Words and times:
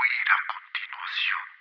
oír 0.00 0.28
a 0.32 0.38
continuación 0.54 1.59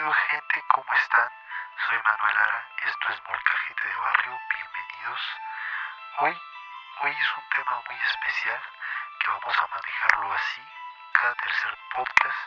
Bienvenidos 0.00 0.30
gente, 0.30 0.64
¿cómo 0.68 0.94
están? 0.94 1.30
Soy 1.76 2.00
Manuel 2.02 2.38
Ara, 2.38 2.68
esto 2.86 3.12
es 3.12 3.22
Molcajete 3.28 3.86
de 3.86 3.94
Barrio, 3.96 4.40
bienvenidos. 4.48 5.20
Hoy, 6.20 6.42
hoy 7.02 7.10
es 7.20 7.36
un 7.36 7.44
tema 7.54 7.82
muy 7.86 8.00
especial 8.00 8.62
que 9.18 9.30
vamos 9.30 9.58
a 9.58 9.66
manejarlo 9.66 10.32
así. 10.32 10.62
Cada 11.12 11.34
tercer 11.34 11.78
podcast 11.94 12.38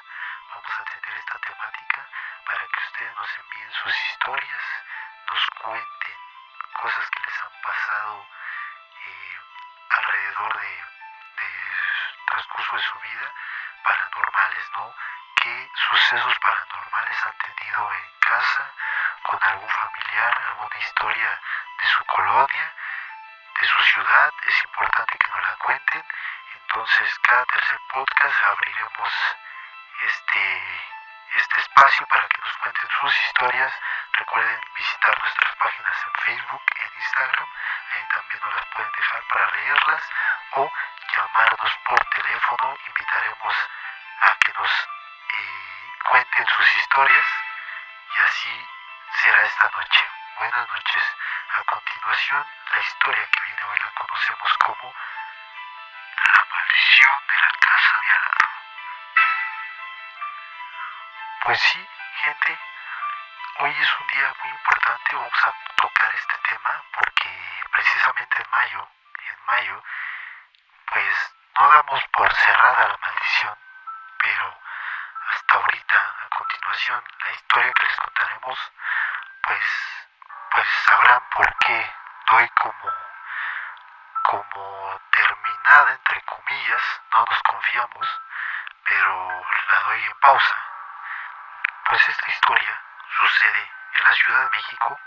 vamos 0.50 0.80
a 0.80 0.84
tener 0.84 1.18
esta 1.20 1.38
temática 1.38 2.10
para 2.48 2.66
que 2.66 2.80
ustedes 2.88 3.16
nos 3.18 3.38
envíen 3.38 3.72
sus 3.72 3.96
historias, 3.98 4.64
nos 5.30 5.50
cuenten 5.62 6.18
cosas 6.82 7.08
que 7.12 7.20
les 7.22 7.40
han 7.40 7.62
pasado 7.62 8.28
eh, 9.06 9.40
alrededor 9.92 10.60
de, 10.60 10.76
de 11.38 11.52
transcurso 12.26 12.78
de 12.78 12.82
su 12.82 13.00
vida, 13.00 13.32
paranormales, 13.84 14.72
¿no? 14.76 14.96
Qué 15.44 15.70
sucesos 15.76 16.40
paranormales 16.40 17.26
han 17.26 17.38
tenido 17.38 17.94
en 17.94 18.12
casa, 18.20 18.72
con 19.24 19.40
algún 19.44 19.70
familiar, 19.70 20.42
alguna 20.48 20.78
historia 20.80 21.42
de 21.82 21.88
su 21.88 22.06
colonia, 22.06 22.74
de 23.60 23.68
su 23.68 23.82
ciudad. 23.84 24.34
Es 24.48 24.64
importante 24.64 25.18
que 25.18 25.28
nos 25.28 25.42
la 25.42 25.56
cuenten. 25.58 26.06
Entonces, 26.62 27.20
cada 27.20 27.46
tercer 27.46 27.80
podcast 27.90 28.46
abriremos 28.46 29.14
este, 30.00 30.90
este 31.36 31.60
espacio 31.60 32.08
para 32.08 32.26
que 32.30 32.42
nos 32.42 32.58
cuenten 32.58 32.90
sus 33.02 33.24
historias. 33.26 33.74
Recuerden 34.14 34.62
visitar 34.78 35.20
nuestras 35.20 35.56
páginas 35.58 35.98
en 36.06 36.24
Facebook, 36.24 36.64
en 36.80 37.00
Instagram. 37.02 37.48
Ahí 37.92 38.08
también 38.14 38.42
nos 38.46 38.56
las 38.56 38.66
pueden 38.68 38.92
dejar 38.96 39.24
para 39.24 39.52
leerlas 39.52 40.10
o 40.52 40.72
llamarnos 41.18 41.78
por 41.84 42.00
teléfono. 42.06 42.78
Invitaremos 42.88 43.56
a 44.22 44.36
que 44.36 44.54
nos 44.54 44.72
cuenten 46.04 46.48
sus 46.48 46.76
historias 46.78 47.26
y 48.18 48.22
así 48.22 48.68
será 49.24 49.46
esta 49.46 49.70
noche. 49.76 50.10
Buenas 50.38 50.68
noches. 50.70 51.04
A 51.56 51.64
continuación, 51.64 52.46
la 52.74 52.80
historia 52.82 53.30
que 53.30 53.42
viene 53.42 53.64
hoy 53.64 53.80
la 53.80 53.92
conocemos 53.92 54.58
como 54.58 54.94
La 56.26 56.46
maldición 56.52 57.28
de 57.28 57.36
la 57.36 57.52
casa 57.60 58.00
de 58.02 58.10
al. 58.10 58.32
Pues 61.44 61.60
sí, 61.60 61.90
gente, 62.24 62.60
hoy 63.60 63.76
es 63.80 64.00
un 64.00 64.08
día 64.08 64.34
muy 64.42 64.52
importante, 64.52 65.16
vamos 65.16 65.48
a 65.48 65.54
tocar 65.76 66.16
este 66.16 66.38
tema 66.50 66.84
porque 66.94 67.30
precisamente 67.72 68.42
en 68.42 68.50
mayo, 68.52 68.90
en 69.20 69.46
mayo, 69.46 69.84
pues 70.88 71.36
no 71.60 71.70
damos 71.70 72.04
por 72.08 72.34
cerrada 72.34 72.88
la 72.88 72.98
maldición, 72.98 73.58
la 76.92 77.32
historia 77.32 77.72
que 77.72 77.86
les 77.86 77.96
contaremos, 77.96 78.72
pues, 79.42 80.08
pues 80.52 80.68
sabrán 80.86 81.22
por 81.30 81.58
qué 81.60 81.96
doy 82.30 82.50
como, 82.50 82.94
como 84.24 85.02
terminada, 85.12 85.92
entre 85.94 86.22
comillas, 86.24 87.02
no 87.16 87.26
nos 87.30 87.44
confiamos, 87.44 88.22
pero 88.84 89.46
la 89.70 89.80
doy 89.80 90.04
en 90.04 90.20
pausa. 90.20 90.56
Pues 91.86 92.10
esta 92.10 92.30
historia 92.30 92.82
sucede 93.20 93.72
en 93.94 94.04
la 94.04 94.14
Ciudad 94.14 94.44
de 94.44 94.58
México, 94.58 95.00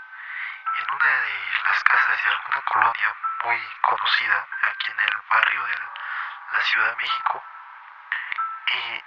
en 0.77 0.95
una 0.95 1.21
de 1.21 1.51
las 1.63 1.83
casas 1.83 2.23
de 2.23 2.31
alguna 2.31 2.61
colonia 2.61 3.15
muy 3.43 3.69
conocida 3.81 4.47
aquí 4.63 4.91
en 4.91 4.99
el 4.99 5.21
barrio 5.29 5.63
de 5.63 5.77
la 6.53 6.61
Ciudad 6.61 6.89
de 6.89 6.95
México, 6.95 7.43
y 8.67 9.03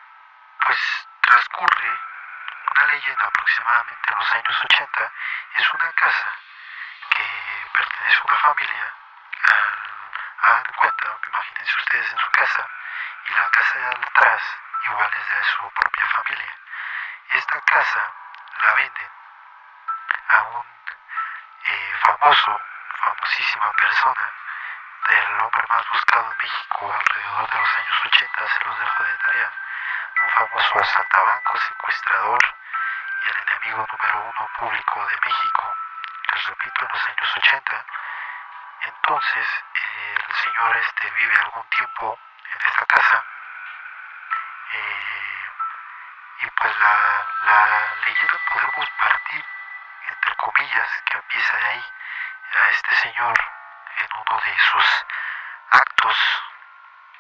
pues 0.65 1.09
transcurre 1.21 2.10
una 2.81 2.93
leyenda 2.93 3.27
aproximadamente 3.27 4.11
en 4.11 4.19
los 4.19 4.35
años 4.35 4.65
80. 4.65 5.13
Es 5.57 5.75
una 5.75 5.93
casa 5.93 6.37
que 7.11 7.25
pertenece 7.77 8.19
a 8.19 8.25
una 8.25 8.39
familia. 8.39 8.95
Hagan 10.43 10.65
cuenta, 10.77 11.19
imagínense 11.29 11.77
ustedes 11.77 12.13
en 12.13 12.19
su 12.19 12.31
casa 12.31 12.69
y 13.29 13.33
la 13.33 13.51
casa 13.51 13.79
de 13.79 13.87
atrás 13.87 14.43
igual 14.85 15.11
es 15.13 15.29
de 15.29 15.45
su 15.45 15.71
propia 15.71 16.07
familia. 16.07 16.57
Esta 17.29 17.61
casa 17.61 18.13
la 18.61 18.75
venden 18.75 19.11
a 20.29 20.43
un 20.43 20.67
eh, 21.65 21.95
famoso, 22.01 22.61
famosísima 23.05 23.73
persona 23.73 24.33
del 25.07 25.41
hombre 25.41 25.67
más 25.69 25.87
buscado 25.93 26.33
en 26.33 26.39
México 26.39 26.93
alrededor 26.93 27.51
de 27.51 27.59
los 27.59 27.79
años 27.79 27.97
80, 28.07 28.49
se 28.49 28.65
los 28.65 28.81
dejo 28.81 29.05
de 29.05 29.17
tarea 29.17 29.53
un 30.23 30.31
famoso 30.31 30.79
asaltabanco, 30.79 31.59
secuestrador 31.59 32.41
y 33.25 33.29
el 33.29 33.37
enemigo 33.49 33.87
número 33.91 34.21
uno 34.21 34.51
público 34.59 35.07
de 35.07 35.17
México, 35.27 35.75
les 36.35 36.47
repito, 36.47 36.85
en 36.85 36.93
los 36.93 37.09
años 37.09 37.37
80. 37.37 37.87
Entonces, 38.83 39.49
eh, 39.75 40.17
el 40.27 40.35
señor 40.35 40.77
este 40.77 41.11
vive 41.11 41.39
algún 41.39 41.65
tiempo 41.71 42.19
en 42.53 42.69
esta 42.69 42.87
casa 42.87 43.25
eh, 44.73 45.51
y 46.43 46.51
pues 46.51 46.79
la, 46.79 47.27
la 47.43 47.95
leyenda 48.05 48.41
podemos 48.53 48.91
partir, 48.91 49.45
entre 50.09 50.37
comillas, 50.37 51.03
que 51.07 51.17
empieza 51.17 51.57
de 51.57 51.65
ahí, 51.67 51.85
a 52.53 52.71
este 52.71 52.95
señor 52.97 53.39
en 53.99 54.09
uno 54.17 54.43
de 54.45 54.59
sus 54.59 55.07
actos 55.71 56.17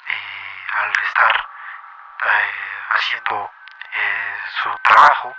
eh, 0.06 0.66
al 0.74 0.92
estar 1.04 1.50
haciendo 2.90 3.52
eh, 3.92 4.42
su 4.62 4.70
trabajo, 4.78 5.36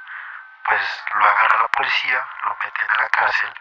pues 0.64 1.04
lo 1.14 1.26
agarra 1.26 1.62
la 1.62 1.68
policía, 1.68 2.28
lo 2.44 2.58
meten 2.64 2.88
a 2.90 3.02
la 3.02 3.10
cárcel 3.10 3.54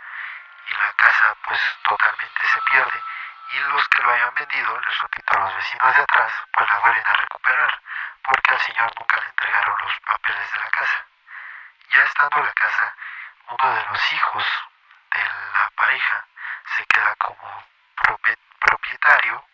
y 0.68 0.72
la 0.74 0.92
casa 0.94 1.34
pues 1.44 1.60
totalmente 1.82 2.46
se 2.46 2.60
pierde 2.62 3.02
y 3.52 3.58
los 3.58 3.88
que 3.88 4.02
lo 4.02 4.12
hayan 4.12 4.34
vendido, 4.34 4.80
les 4.80 4.98
repito 5.00 5.36
a 5.36 5.40
los 5.40 5.56
vecinos 5.56 5.96
de 5.96 6.02
atrás, 6.02 6.32
pues 6.52 6.68
la 6.68 6.78
vuelven 6.78 7.06
a 7.06 7.12
recuperar 7.14 7.82
porque 8.22 8.54
al 8.54 8.60
señor 8.60 8.92
nunca 8.96 9.20
le 9.20 9.26
entregaron 9.26 9.76
los 9.82 10.00
papeles 10.00 10.52
de 10.52 10.60
la 10.60 10.70
casa. 10.70 11.06
Ya 11.90 12.04
estando 12.04 12.36
en 12.38 12.46
la 12.46 12.52
casa, 12.52 12.94
uno 13.48 13.74
de 13.74 13.84
los 13.86 14.12
hijos 14.12 14.46
de 15.16 15.24
la 15.24 15.70
pareja 15.74 16.26
se 16.76 16.84
queda 16.86 17.14
como 17.16 17.64
propietario 18.60 19.44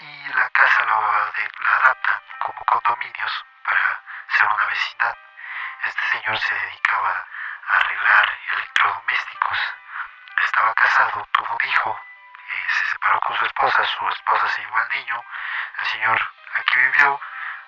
y 0.00 0.32
la 0.32 0.48
casa 0.50 0.84
la, 0.84 0.94
la 0.94 1.76
adaptan 1.76 2.22
como 2.38 2.64
condominios 2.64 3.44
para 3.62 4.02
ser 4.28 4.48
una 4.50 4.66
vecindad. 4.66 5.16
Este 5.84 6.04
señor 6.06 6.38
se 6.38 6.54
dedicaba 6.54 7.26
a 7.68 7.76
arreglar 7.76 8.38
electrodomésticos. 8.52 9.58
Estaba 10.40 10.74
casado, 10.74 11.28
tuvo 11.32 11.54
un 11.54 11.68
hijo, 11.68 12.00
eh, 12.50 12.66
se 12.68 12.86
separó 12.86 13.20
con 13.20 13.36
su 13.36 13.44
esposa, 13.44 13.84
su 13.84 14.08
esposa 14.08 14.48
se 14.48 14.62
llevó 14.62 14.76
al 14.78 14.88
niño. 14.88 15.24
El 15.80 15.86
señor 15.86 16.32
aquí 16.54 16.78
vivió, 16.78 17.20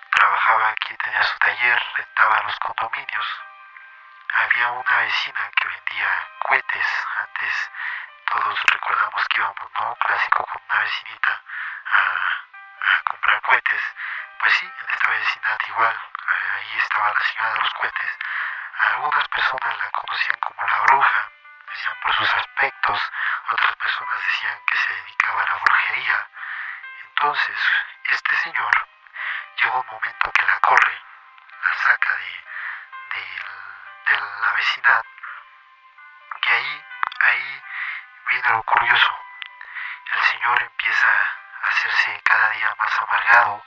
trabajaba 0.09 0.69
aquí, 0.69 0.97
tenía 0.97 1.23
su 1.23 1.37
taller, 1.37 1.83
rentaba 1.95 2.41
los 2.41 2.59
condominios. 2.59 3.41
Había 4.35 4.71
una 4.71 4.97
vecina 5.01 5.51
que 5.55 5.67
vendía 5.67 6.27
cohetes. 6.39 7.07
Antes 7.19 7.71
todos 8.31 8.59
recordamos 8.71 9.27
que 9.27 9.41
íbamos, 9.41 9.71
¿no? 9.79 9.95
Clásico 9.95 10.45
con 10.45 10.61
una 10.67 10.79
vecinita 10.79 11.41
a, 11.85 13.03
comprar 13.09 13.41
cohetes. 13.41 13.83
Pues 14.39 14.53
sí, 14.55 14.65
en 14.65 14.89
esta 14.89 15.09
vecindad 15.11 15.57
igual, 15.67 16.01
ahí 16.27 16.77
estaba 16.77 17.13
la 17.13 17.21
señora 17.21 17.53
de 17.53 17.59
los 17.59 17.73
cohetes. 17.73 18.17
Algunas 18.79 19.27
personas 19.29 19.77
la 19.77 19.91
conocían 19.91 20.39
como 20.39 20.67
la 20.67 20.81
bruja, 20.81 21.31
decían 21.69 21.95
por 22.01 22.15
sus 22.15 22.33
aspectos, 22.35 23.11
otras 23.49 23.75
personas 23.77 24.25
decían 24.25 24.59
que 24.71 24.77
se 24.77 24.93
dedicaba 24.93 25.43
a 25.43 25.47
la 25.47 25.55
brujería. 25.55 26.29
Entonces, 27.09 27.59
este 28.09 28.35
señor 28.37 28.87
llegó 29.61 29.79
un 29.79 29.87
momento 29.87 30.31
que 30.31 30.45
la 30.45 30.59
corre, 30.59 31.01
la 31.63 31.73
saca 31.73 32.13
de, 32.15 32.43
de, 33.15 34.15
de 34.15 34.19
la 34.19 34.53
vecindad, 34.53 35.05
y 36.45 36.51
ahí, 36.51 36.85
ahí 37.21 37.63
viene 38.27 38.49
lo 38.49 38.63
curioso. 38.63 39.17
El 40.13 40.21
señor 40.23 40.61
empieza 40.61 41.07
a 41.09 41.42
hacerse 41.73 42.21
cada 42.23 42.49
día 42.51 42.75
más 42.77 43.01
amargado, 43.01 43.65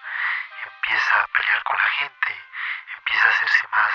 empieza 0.64 1.23
a 1.23 1.26
pelear 1.26 1.62
con 1.64 1.79
la 1.79 1.88
gente, 1.88 2.44
empieza 2.99 3.26
a 3.26 3.31
hacerse 3.31 3.69
más, 3.69 3.94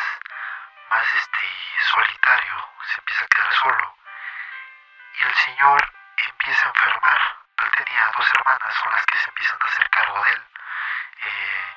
más 0.89 1.15
este, 1.15 1.47
solitario, 1.93 2.69
se 2.87 2.99
empieza 2.99 3.23
a 3.23 3.27
quedar 3.27 3.53
solo. 3.53 3.97
Y 5.13 5.23
el 5.23 5.35
Señor 5.35 5.93
empieza 6.17 6.65
a 6.65 6.69
enfermar. 6.69 7.21
Él 7.61 7.71
tenía 7.77 8.11
dos 8.17 8.27
hermanas, 8.33 8.75
son 8.75 8.91
las 8.91 9.05
que 9.05 9.17
se 9.17 9.29
empiezan 9.29 9.59
a 9.61 9.67
hacer 9.67 9.89
cargo 9.89 10.23
de 10.23 10.31
él. 10.31 10.43
Eh, 11.23 11.75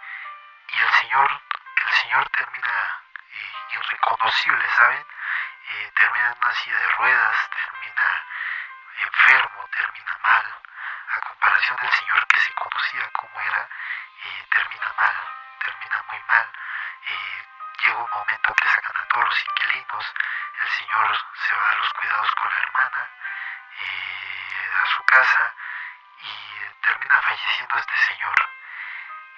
y 0.68 0.82
el 0.82 0.92
Señor, 0.94 1.42
el 1.86 1.92
Señor 1.92 2.28
termina 2.30 3.02
eh, 3.30 3.52
irreconocible, 3.70 4.70
¿saben? 4.70 5.06
Eh, 5.68 5.92
termina 5.98 6.26
en 6.32 6.38
una 6.42 6.54
silla 6.54 6.78
de 6.78 6.88
ruedas, 6.88 7.50
termina 7.50 8.24
enfermo, 8.98 9.68
termina 9.72 10.18
mal, 10.22 10.63
comparación 11.64 11.76
del 11.80 11.90
Señor 11.90 12.26
que 12.26 12.40
se 12.40 12.54
conocía 12.54 13.10
como 13.12 13.40
era, 13.40 13.68
termina 14.50 14.94
mal, 15.00 15.16
termina 15.64 16.04
muy 16.10 16.20
mal. 16.28 16.52
llega 17.84 17.98
un 17.98 18.10
momento 18.10 18.54
que 18.54 18.68
sacan 18.68 18.96
a 18.96 19.08
todos 19.08 19.24
los 19.28 19.46
inquilinos, 19.46 20.14
el 20.62 20.68
Señor 20.68 21.18
se 21.34 21.54
va 21.56 21.70
a 21.70 21.74
los 21.76 21.92
cuidados 21.94 22.30
con 22.34 22.50
la 22.50 22.58
hermana, 22.58 23.10
a 24.82 24.86
su 24.86 25.04
casa 25.04 25.54
y 26.20 26.84
termina 26.86 27.20
falleciendo 27.22 27.78
este 27.78 27.96
señor. 27.96 28.34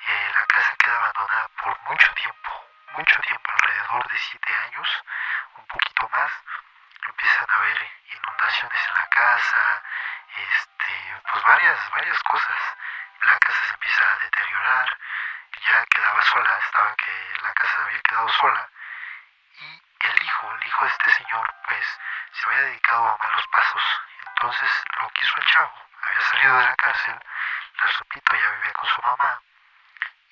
la 0.07 0.47
casa 0.47 0.77
queda 0.79 0.97
abandonada 0.97 1.49
por 1.63 1.81
mucho 1.83 2.13
tiempo, 2.15 2.65
mucho 2.93 3.21
tiempo, 3.23 3.53
alrededor 3.53 4.09
de 4.09 4.19
siete 4.19 4.55
años, 4.55 4.89
un 5.57 5.67
poquito 5.67 6.09
más. 6.11 6.33
Empiezan 7.09 7.47
a 7.51 7.57
haber 7.57 7.91
inundaciones 8.11 8.81
en 8.89 8.95
la 8.95 9.09
casa, 9.09 9.83
este, 10.37 10.76
pues 11.37 11.45
varias, 11.45 11.91
varias 11.91 12.23
cosas. 12.23 12.57
La 13.25 13.39
casa 13.39 13.65
se 13.67 13.75
empieza 13.75 14.11
a 14.11 14.19
deteriorar, 14.21 14.99
ya 15.69 15.85
quedaba 15.85 16.23
sola, 16.23 16.59
estaba 16.65 16.95
que 16.97 17.37
la 17.43 17.53
casa 17.53 17.83
había 17.83 18.01
quedado 18.01 18.29
sola. 18.31 18.71
Y 19.61 19.83
el 20.01 20.23
hijo, 20.23 20.55
el 20.55 20.67
hijo 20.67 20.85
de 20.87 20.91
este 20.91 21.11
señor, 21.11 21.55
pues 21.69 22.01
se 22.33 22.49
había 22.49 22.63
dedicado 22.63 23.09
a 23.09 23.19
malos 23.23 23.47
pasos. 23.49 23.83
Entonces 24.29 24.71
lo 24.99 25.11
quiso 25.11 25.35
el 25.37 25.47
chavo, 25.47 25.75
había 26.05 26.21
salido 26.23 26.59
de 26.59 26.65
la 26.65 26.77
cárcel, 26.77 27.21
les 27.83 27.99
repito, 27.99 28.37
ya 28.37 28.51
vivía 28.53 28.73
con 28.73 28.89
su 28.89 29.03
mamá. 29.03 29.43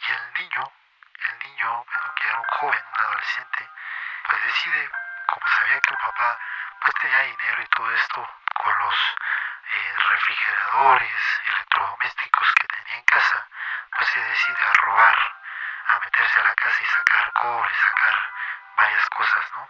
Y 0.08 0.10
el 0.10 0.32
niño, 0.32 0.72
el 1.28 1.38
niño, 1.40 1.84
bueno, 1.84 2.14
que 2.14 2.28
era 2.28 2.38
un 2.38 2.48
joven, 2.48 2.84
un 2.96 3.04
adolescente, 3.04 3.70
pues 4.26 4.42
decide, 4.44 4.90
como 5.26 5.48
sabía 5.48 5.80
que 5.80 5.92
el 5.92 5.98
papá 6.00 6.38
pues 6.80 6.94
tenía 7.00 7.20
dinero 7.20 7.62
y 7.62 7.66
todo 7.66 7.94
esto, 7.94 8.28
con 8.54 8.78
los 8.78 9.16
refrigeradores, 10.24 11.40
electrodomésticos 11.46 12.54
que 12.54 12.66
tenía 12.68 12.96
en 12.96 13.04
casa, 13.04 13.46
pues 13.94 14.08
se 14.08 14.20
decide 14.20 14.66
a 14.66 14.72
robar, 14.72 15.18
a 15.88 15.98
meterse 16.00 16.40
a 16.40 16.44
la 16.44 16.54
casa 16.54 16.82
y 16.82 16.86
sacar 16.86 17.32
cobre, 17.34 17.74
sacar 17.74 18.32
varias 18.76 19.08
cosas, 19.10 19.52
¿no? 19.52 19.68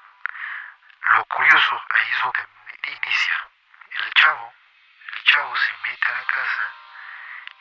Lo 1.10 1.24
curioso, 1.24 1.82
ahí 1.90 2.10
es 2.12 2.22
donde 2.22 2.48
inicia. 2.86 3.48
El 3.98 4.12
chavo, 4.14 4.54
el 5.14 5.24
chavo 5.24 5.56
se 5.56 5.76
mete 5.88 6.12
a 6.12 6.14
la 6.14 6.24
casa, 6.24 6.72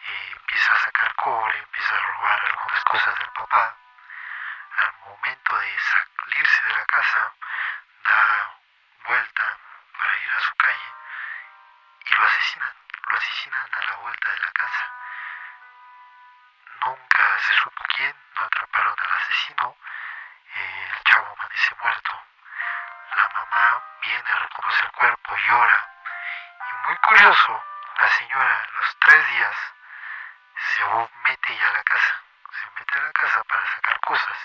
eh, 0.08 0.32
empieza 0.38 0.74
a 0.74 0.80
sacar 0.80 1.16
cobre, 1.16 1.58
empieza 1.60 1.96
a 1.96 2.00
robar 2.00 2.46
algunas 2.46 2.84
cosas 2.84 3.18
del 3.18 3.30
papá. 3.32 3.76
Al 4.78 4.94
momento 5.06 5.58
de 5.58 5.80
salirse 5.80 6.68
de 6.68 6.74
la 6.74 6.86
casa, 6.86 7.34
de 14.20 14.40
la 14.40 14.52
casa. 14.52 14.92
Nunca 16.86 17.40
se 17.40 17.56
supo 17.56 17.84
quién, 17.96 18.16
no 18.36 18.46
atraparon 18.46 18.96
al 19.00 19.12
asesino, 19.18 19.78
el 20.56 21.04
chavo 21.04 21.36
amanece 21.38 21.76
muerto. 21.76 22.24
La 23.16 23.30
mamá 23.30 23.84
viene 24.02 24.30
a 24.30 24.40
reconocer 24.40 24.86
el 24.86 24.92
cuerpo, 24.92 25.36
llora. 25.38 25.90
Y 26.60 26.88
muy 26.88 26.98
curioso, 26.98 27.64
la 28.00 28.10
señora 28.10 28.70
los 28.78 29.00
tres 29.00 29.28
días 29.30 29.58
se 30.56 30.84
mete 31.24 31.58
ya 31.58 31.70
a 31.70 31.74
la 31.74 31.84
casa. 31.84 32.22
Se 32.52 32.80
mete 32.80 33.00
a 33.00 33.02
la 33.04 33.12
casa 33.14 33.44
para 33.44 33.66
sacar 33.66 34.00
cosas. 34.02 34.38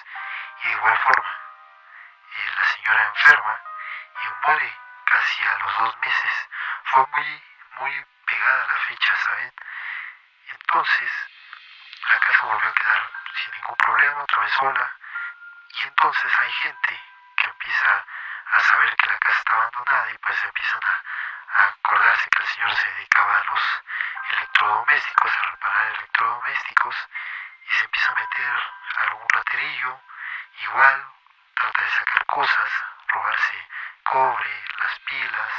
Y 0.63 0.69
de 0.69 0.75
igual 0.75 0.99
forma, 0.99 1.35
eh, 2.33 2.51
la 2.57 2.65
señora 2.65 3.05
enferma 3.07 3.63
y 4.23 4.47
muere 4.47 4.79
casi 5.05 5.47
a 5.47 5.59
los 5.59 5.79
dos 5.79 5.99
meses. 5.99 6.49
Fue 6.85 7.07
muy, 7.07 7.43
muy 7.81 8.07
pegada 8.29 8.67
la 8.67 8.79
fecha, 8.81 9.17
¿saben? 9.17 9.55
Entonces, 10.51 11.13
la 12.09 12.19
casa 12.19 12.47
volvió 12.47 12.71
a 12.71 12.75
quedar 12.75 13.11
sin 13.35 13.55
ningún 13.55 13.77
problema, 13.77 14.23
otra 14.23 14.43
vez 14.43 14.53
sola. 14.53 14.97
Y 15.71 15.87
entonces 15.87 16.33
hay 16.41 16.53
gente 16.53 17.03
que 17.37 17.51
empieza 17.51 18.05
a 18.53 18.61
saber 18.61 18.97
que 18.97 19.11
la 19.11 19.19
casa 19.19 19.39
está 19.39 19.57
abandonada 19.57 20.11
y 20.11 20.19
pues 20.19 20.45
empiezan 20.45 20.81
a, 20.85 21.03
acordarse 21.59 22.29
que 22.31 22.43
el 22.43 22.49
Señor 22.49 22.77
se 22.77 22.91
dedicaba 22.91 23.39
a 23.39 23.45
los 23.45 23.63
electrodomésticos, 24.33 25.33
a 25.33 25.47
reparar 25.51 25.87
electrodomésticos 25.97 26.97
y 27.63 27.75
se 27.75 27.85
empieza 27.85 28.13
a 28.13 28.15
meter 28.15 28.63
algún 28.97 29.29
raterillo, 29.29 30.01
igual 30.61 31.07
trata 31.55 31.85
de 31.85 31.91
sacar 31.91 32.27
cosas, 32.27 32.71
robarse 33.09 33.69
cobre, 34.05 34.65
las 34.79 34.99
pilas, 35.01 35.53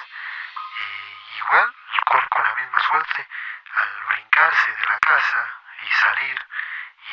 igual 1.37 1.75
con 2.09 2.43
la 2.43 2.55
misma 2.55 2.81
suerte 2.81 3.27
al 3.75 4.03
brincarse 4.09 4.71
de 4.71 4.85
la 4.85 4.97
casa 4.99 5.53
y 5.81 5.91
salir 5.91 6.47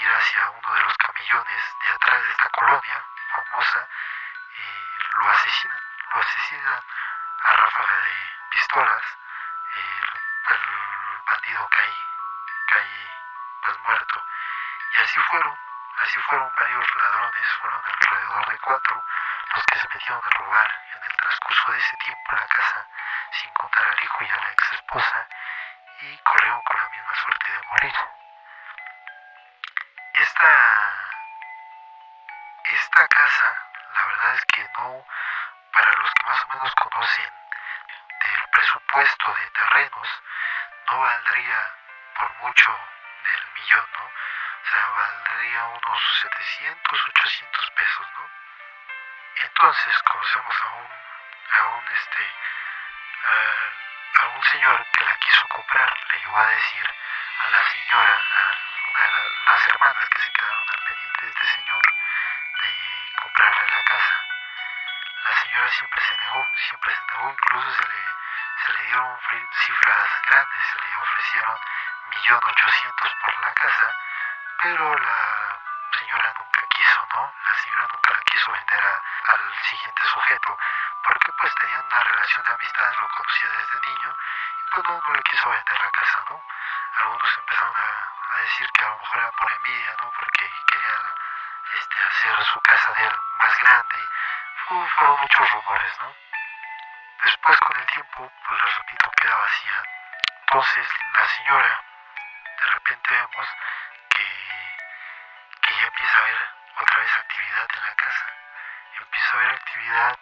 ir 0.00 0.08
hacia 0.08 0.50
uno 0.50 0.75
de 0.75 0.82
los 0.82 0.96
camillones 0.96 1.76
de 1.84 1.90
atrás 1.90 2.25
de 2.25 2.31
esta 2.31 2.48
colonia 2.50 3.04
famosa, 3.34 3.88
y 4.56 5.16
lo 5.19 5.31
asesinan, 5.31 5.81
lo 6.14 6.20
asesinan 6.20 6.84
a 7.44 7.52
ráfaga 7.52 7.96
de 7.96 8.14
pistolas, 8.50 9.04
el, 9.75 10.56
bandido 11.28 11.69
cae, 11.69 11.96
cae 12.69 13.10
pues 13.64 13.78
muerto. 13.81 14.25
Y 14.96 15.00
así 15.00 15.20
fueron, 15.31 15.58
así 15.98 16.20
fueron 16.20 16.52
varios 16.58 16.96
ladrones, 16.96 17.48
fueron 17.60 17.82
alrededor 17.84 18.48
de 18.48 18.58
cuatro 18.58 19.04
los 19.54 19.64
que 19.66 19.78
se 19.78 19.88
metieron 19.88 20.22
a 20.25 20.31
robar 20.38 20.82
en 20.94 21.10
el 21.10 21.16
transcurso 21.16 21.72
de 21.72 21.78
ese 21.78 21.96
tiempo 21.98 22.37
la 22.37 22.46
casa, 22.48 22.88
sin 23.32 23.50
contar 23.52 23.88
al 23.88 24.05
hijo 24.05 24.25
y 24.25 24.31
a 24.31 24.37
la 24.37 24.52
ex 24.52 24.73
esposa, 24.73 25.28
y 26.00 26.17
corrieron 26.19 26.62
con 26.62 26.81
la 26.81 26.88
misma 26.88 27.14
suerte 27.14 27.52
de 27.52 27.62
morir 27.69 27.94
esta, 30.17 31.12
esta 32.65 33.08
casa, 33.08 33.62
la 33.94 34.06
verdad 34.06 34.34
es 34.34 34.44
que 34.46 34.69
no, 34.79 35.06
para 35.72 35.93
los 35.93 36.10
que 36.12 36.27
más 36.27 36.44
o 36.44 36.48
menos 36.48 36.74
conocen 36.74 37.32
del 38.24 38.48
presupuesto 38.51 39.34
de 39.34 39.51
terrenos, 39.51 40.08
no 40.91 41.01
valdría 41.01 41.74
por 42.15 42.34
mucho 42.36 42.79
del 43.24 43.53
millón, 43.53 43.89
¿no? 43.93 44.05
O 44.05 44.72
sea, 44.72 44.86
valdría 44.89 45.65
unos 45.67 46.19
700, 46.22 47.08
800 47.08 47.70
pesos, 47.70 48.06
¿no? 48.19 48.31
Entonces 49.43 50.03
conocemos 50.03 50.56
a 50.65 50.69
un, 50.77 50.91
a 51.53 51.65
un 51.77 51.89
este, 51.89 52.31
a, 53.27 54.23
a 54.23 54.29
un 54.29 54.45
señor 54.45 54.87
que 54.93 55.05
la 55.05 55.17
quiso 55.17 55.49
comprar, 55.49 55.93
le 56.13 56.19
llegó 56.19 56.39
a 56.39 56.47
decir 56.47 56.95
a 57.41 57.51
la 57.51 57.63
señora, 57.65 58.21
a 58.95 59.53
las 59.53 59.69
hermanas 59.69 60.09
que 60.09 60.23
se 60.23 60.33
quedaron 60.33 60.65
al 60.69 60.85
pendiente 60.85 61.27
de 61.27 61.33
este 61.33 61.47
señor 61.49 61.83
de 62.63 63.13
comprarle 63.23 63.69
la 63.71 63.83
casa. 63.83 64.23
La 65.25 65.37
señora 65.37 65.69
siempre 65.71 66.01
se 66.03 66.17
negó, 66.19 66.47
siempre 66.55 66.95
se 66.95 67.03
negó, 67.13 67.31
incluso 67.31 67.73
se 67.75 67.89
le, 67.89 68.05
se 68.65 68.73
le 68.73 68.83
dieron 68.85 69.21
cifras 69.53 70.11
grandes, 70.29 70.67
se 70.73 70.79
le 70.79 70.97
ofrecieron 70.97 71.61
millón 72.09 72.41
ochocientos 72.45 73.13
por 73.25 73.39
la 73.41 73.53
casa, 73.55 73.97
pero 74.63 74.99
la 74.99 75.61
señora 75.99 76.35
nunca 76.39 76.67
quiso, 76.69 77.06
¿no? 77.15 77.35
La 77.49 77.55
señora 77.59 77.89
nunca 77.93 78.15
la 78.15 78.23
quiso 78.23 78.53
vender 78.53 78.85
al 78.85 79.55
siguiente 79.65 80.06
sujeto, 80.06 80.59
porque 81.06 81.32
pues 81.32 81.55
tenían 81.55 81.84
una 81.84 82.03
relación 82.03 82.44
de 82.46 82.53
amistad, 82.53 82.93
lo 82.98 83.08
conocía 83.08 83.51
desde 83.51 83.89
niño, 83.89 84.17
y 84.58 84.70
pues 84.70 84.89
no, 84.89 85.01
no 85.01 85.15
le 85.15 85.22
quiso 85.22 85.51
vender 85.51 85.81
la 85.81 85.91
casa, 85.91 86.25
¿no? 86.29 86.43
Algunos 86.98 87.39
empezaron 87.39 87.75
a 87.77 88.36
decir 88.41 88.69
que 88.72 88.84
a 88.84 88.89
lo 88.89 88.98
mejor 88.98 89.19
era 89.19 89.31
por 89.32 89.53
envidia, 89.53 89.96
¿no? 90.03 90.10
Porque 90.19 90.51
querían 90.72 91.15
este, 91.75 92.05
hacer 92.05 92.44
su 92.44 92.60
casa 92.60 92.93
de 92.93 93.06
él 93.06 93.17
más 93.39 93.58
grande. 93.60 94.08
fueron 94.67 95.20
muchos 95.20 95.51
rumores, 95.53 95.93
¿no? 96.01 96.15
Después 97.22 97.60
con 97.60 97.77
el 97.77 97.86
tiempo, 97.86 98.32
pues 98.48 98.63
les 98.65 98.79
repito, 98.79 99.10
queda 99.20 99.36
vacía. 99.36 99.82
Entonces 100.41 100.89
la 101.15 101.29
señora, 101.29 101.82
de 102.63 102.67
repente 102.70 103.15
vemos 103.15 103.48
que, 104.08 104.77
que 105.63 105.75
ya 105.75 105.86
empieza 105.86 106.19
a 106.19 106.22
haber 106.22 106.51
otra 106.79 106.98
vez 106.98 107.17
actividad 107.17 107.69
en 107.77 107.82
la 107.82 107.94
casa. 107.94 108.27
Empieza 108.98 109.36
a 109.36 109.41
haber 109.41 109.53
actividad 109.55 110.19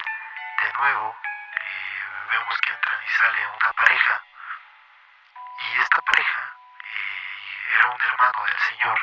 de 0.61 0.73
nuevo. 0.73 1.17
Eh, 1.61 2.27
vemos 2.31 2.59
que 2.61 2.73
entra 2.73 3.01
y 3.05 3.09
sale 3.09 3.47
una 3.47 3.73
pareja. 3.73 4.23
Y 5.61 5.81
esta 5.81 6.01
pareja 6.03 6.57
era 7.71 7.87
un 7.89 8.01
hermano 8.01 8.45
del 8.45 8.59
señor 8.61 9.01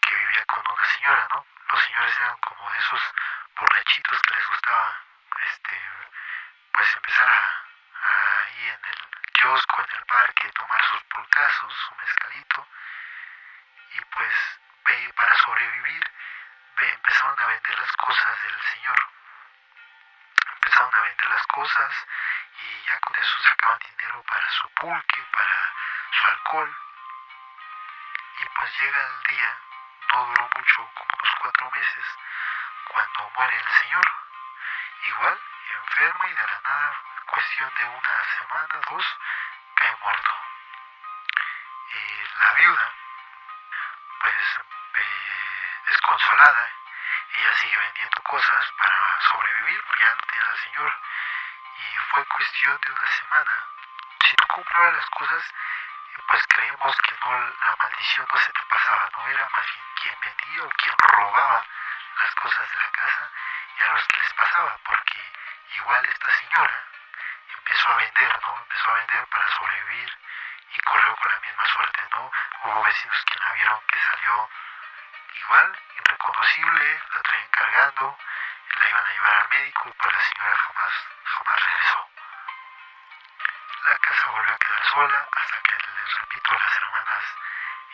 que 0.00 0.16
vivía 0.16 0.44
con 0.46 0.62
una 0.70 0.84
señora, 0.86 1.28
¿no? 1.32 1.46
Los 1.70 1.82
señores 1.82 2.20
eran 2.20 2.36
como 2.38 2.70
de 2.70 2.78
esos 2.78 3.02
borrachitos 3.58 4.20
que 4.22 4.34
les 4.34 4.46
gustaba, 4.46 5.00
este, 5.40 5.80
pues 6.72 6.96
empezar 6.96 7.28
a, 7.28 8.44
ahí 8.44 8.68
en 8.68 8.80
el 8.84 9.32
kiosco, 9.32 9.82
en 9.82 9.96
el 9.96 10.06
parque, 10.06 10.52
tomar 10.52 10.84
sus 10.84 11.02
pulcazos, 11.04 11.72
su 11.72 11.94
mezcalito, 11.96 12.68
y 13.92 14.00
pues 14.00 14.60
para 15.16 15.36
sobrevivir 15.38 16.02
empezaron 16.80 17.36
a 17.40 17.46
vender 17.46 17.78
las 17.78 17.92
cosas 17.96 18.42
del 18.42 18.62
Señor. 18.62 19.15
Vender 21.06 21.30
las 21.30 21.46
cosas 21.46 22.06
y 22.60 22.88
ya 22.88 22.98
con 22.98 23.16
eso 23.16 23.42
sacaban 23.42 23.78
dinero 23.78 24.24
para 24.24 24.50
su 24.50 24.68
pulque, 24.70 25.22
para 25.32 25.72
su 26.10 26.26
alcohol. 26.32 26.76
Y 28.40 28.44
pues 28.58 28.80
llega 28.80 29.06
el 29.06 29.22
día, 29.28 29.58
no 30.12 30.26
duró 30.26 30.50
mucho, 30.56 30.90
como 30.94 31.10
unos 31.16 31.34
cuatro 31.40 31.70
meses, 31.70 32.04
cuando 32.88 33.30
muere 33.36 33.56
el 33.56 33.72
Señor. 33.82 34.04
Igual, 35.04 35.40
enfermo 35.70 36.24
y 36.26 36.32
de 36.32 36.46
la 36.46 36.60
nada, 36.60 37.00
cuestión 37.26 37.72
de 37.78 37.84
una 37.84 38.24
semana, 38.38 38.80
dos, 38.90 39.18
cae 39.76 39.96
muerto. 40.02 40.34
Y 41.94 42.40
la 42.40 42.52
viuda, 42.54 42.94
pues 44.22 44.60
eh, 44.98 45.82
desconsolada, 45.88 46.72
vendiendo 47.86 48.22
cosas 48.22 48.72
para 48.78 49.20
sobrevivir, 49.30 49.82
porque 49.84 50.02
ya 50.02 50.14
no 50.14 50.50
al 50.50 50.58
Señor. 50.58 51.00
Y 51.78 51.96
fue 52.10 52.24
cuestión 52.26 52.80
de 52.84 52.92
una 52.92 53.06
semana. 53.06 53.64
Si 54.24 54.36
tú 54.36 54.46
comprabas 54.48 54.94
las 54.94 55.10
cosas, 55.10 55.54
pues 56.28 56.42
creemos 56.48 56.96
que 57.02 57.16
no 57.24 57.38
la 57.38 57.76
maldición 57.82 58.26
no 58.32 58.38
se 58.38 58.52
te 58.52 58.62
pasaba, 58.68 59.10
no 59.16 59.28
era 59.28 59.48
más 59.54 59.66
bien 59.66 59.84
quien 60.02 60.16
vendía 60.20 60.64
o 60.64 60.70
quien 60.70 60.94
robaba 60.98 61.64
las 62.22 62.34
cosas 62.34 62.70
de 62.70 62.76
la 62.76 62.90
casa 62.90 63.30
y 63.76 63.84
a 63.84 63.92
los 63.92 64.06
que 64.06 64.20
les 64.20 64.32
pasaba, 64.32 64.78
porque 64.84 65.32
igual 65.76 66.04
esta 66.06 66.32
señora 66.32 66.84
empezó 67.56 67.92
a 67.92 67.96
vender, 67.96 68.40
¿no? 68.42 68.56
Empezó 68.58 68.90
a 68.90 68.94
vender 68.94 69.26
para 69.26 69.50
sobrevivir 69.50 70.18
y 70.72 70.80
corrió 70.80 71.16
con 71.16 71.32
la 71.32 71.40
misma 71.40 71.66
suerte, 71.66 72.08
¿no? 72.14 72.32
Hubo 72.64 72.82
vecinos 72.82 73.24
que 73.26 73.38
la 73.38 73.52
vieron 73.52 73.80
que 73.92 74.00
salió 74.00 74.50
igual, 75.40 75.78
irreconocible, 75.98 77.02
la 77.12 77.22
traían 77.22 77.48
cargando, 77.50 78.18
la 78.78 78.88
iban 78.88 79.04
a 79.04 79.12
llevar 79.12 79.34
al 79.34 79.48
médico, 79.48 79.94
pero 79.98 80.10
la 80.12 80.22
señora 80.22 80.56
jamás, 80.56 80.92
jamás 81.24 81.64
regresó. 81.64 82.10
La 83.84 83.98
casa 83.98 84.30
volvió 84.30 84.54
a 84.54 84.58
quedar 84.58 84.86
sola 84.86 85.28
hasta 85.32 85.60
que, 85.60 85.74
les 85.74 86.18
repito, 86.18 86.54
las 86.54 86.76
hermanas 86.76 87.24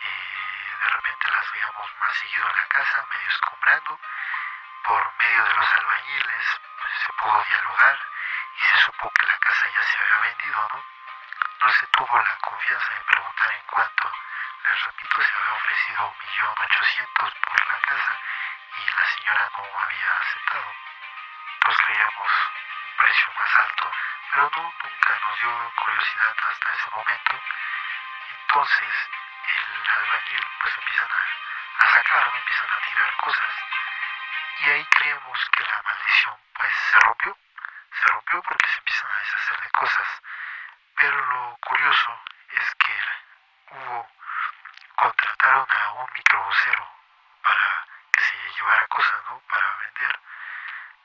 eh, 0.03 0.77
de 0.81 0.89
repente 0.89 1.31
las 1.31 1.51
veíamos 1.51 1.91
más 1.99 2.15
seguido 2.15 2.49
en 2.49 2.55
la 2.55 2.65
casa, 2.67 3.05
medio 3.11 3.29
escombrando. 3.29 3.99
Por 4.83 5.13
medio 5.17 5.43
de 5.45 5.53
los 5.53 5.77
albañiles 5.77 6.47
pues, 6.77 6.93
se 7.05 7.13
pudo 7.13 7.43
dialogar 7.43 7.99
y 8.57 8.61
se 8.61 8.77
supo 8.79 9.11
que 9.11 9.25
la 9.25 9.37
casa 9.37 9.69
ya 9.69 9.83
se 9.83 9.97
había 10.03 10.17
vendido, 10.29 10.67
¿no? 10.73 10.85
No 11.65 11.71
se 11.71 11.87
tuvo 11.87 12.17
la 12.19 12.37
confianza 12.37 12.93
de 12.93 13.01
preguntar 13.01 13.53
en 13.53 13.63
cuánto. 13.67 14.11
Repito, 14.85 15.21
se 15.21 15.37
había 15.37 15.53
ofrecido 15.53 16.07
un 16.07 16.17
millón 16.19 16.55
ochocientos 16.59 17.33
por 17.35 17.69
la 17.69 17.79
casa 17.79 18.19
y 18.75 18.85
la 18.99 19.05
señora 19.05 19.51
no 19.57 19.79
había 19.79 20.17
aceptado. 20.17 20.75
Pues 21.65 21.77
creíamos 21.85 22.31
un 22.83 22.97
precio 22.97 23.33
más 23.39 23.59
alto, 23.59 23.91
pero 24.31 24.51
no, 24.55 24.73
nunca 24.83 25.19
nos 25.25 25.39
dio 25.39 25.73
curiosidad 25.85 26.35
hasta 26.49 26.73
ese 26.73 26.89
momento. 26.89 27.41
Entonces 28.29 29.09
el 29.55 29.91
albañil 29.91 30.43
pues 30.61 30.77
empiezan 30.77 31.09
a, 31.11 31.85
a 31.85 31.89
sacarme, 31.89 32.39
empiezan 32.39 32.69
a 32.71 32.79
tirar 32.87 33.15
cosas 33.17 33.55
y 34.59 34.69
ahí 34.69 34.85
creemos 34.85 35.49
que 35.49 35.63
la 35.63 35.81
maldición 35.81 36.37
pues 36.53 36.75
se 36.75 36.99
rompió, 36.99 37.37
se 37.91 38.07
rompió 38.09 38.41
porque 38.43 38.69
se 38.69 38.77
empiezan 38.77 39.11
a 39.11 39.19
deshacer 39.19 39.59
de 39.61 39.69
cosas. 39.71 40.07
Pero 40.95 41.25
lo 41.25 41.57
curioso 41.57 42.21
es 42.49 42.75
que 42.75 42.99
hubo, 43.71 44.09
contrataron 45.43 45.67
a 45.69 45.91
un 45.91 46.09
microbusero 46.13 46.89
para 47.43 47.87
que 48.11 48.23
se 48.23 48.37
llevara 48.55 48.87
cosas, 48.87 49.19
¿no? 49.29 49.39
Para 49.49 49.75
vender. 49.75 50.19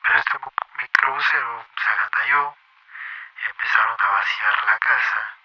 Pero 0.03 0.19
este 0.19 0.39
microbusero 0.81 1.67
se 1.77 1.93
agandalló, 1.93 2.55
empezaron 3.47 3.97
a 3.99 4.07
vaciar 4.07 4.63
la 4.63 4.79
casa, 4.79 5.35